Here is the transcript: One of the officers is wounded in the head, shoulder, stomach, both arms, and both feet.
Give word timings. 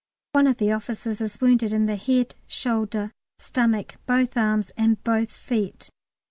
One 0.31 0.47
of 0.47 0.57
the 0.57 0.71
officers 0.71 1.21
is 1.21 1.39
wounded 1.39 1.71
in 1.71 1.85
the 1.85 1.95
head, 1.95 2.33
shoulder, 2.47 3.11
stomach, 3.37 3.97
both 4.07 4.35
arms, 4.35 4.71
and 4.75 4.97
both 5.03 5.29
feet. 5.31 5.91